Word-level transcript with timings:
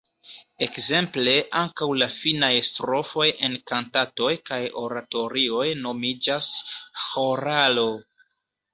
Ekzemple 0.67 1.35
ankaŭ 1.59 1.87
la 2.03 2.07
finaj 2.21 2.49
strofoj 2.71 3.29
en 3.49 3.59
kantatoj 3.73 4.33
kaj 4.51 4.61
oratorioj 4.87 5.71
nomiĝas 5.87 6.53
„ĥoralo“. 7.07 7.91